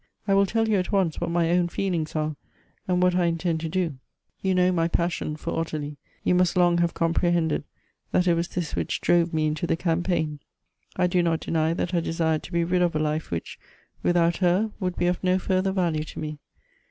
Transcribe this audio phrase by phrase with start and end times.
[0.27, 2.35] "I will tell you at once what my own feel ings are,
[2.87, 3.97] and what I intend to do.
[4.41, 5.43] You know my passion Elective Affikitiks.
[5.43, 7.63] 267 for Ottilie; you must long have comprehended
[8.11, 10.39] that it was this which drove me into the campaign.
[10.95, 13.59] I do not deny that I desired to he rid of a life which,
[14.01, 16.39] without her, would be of no further value to me.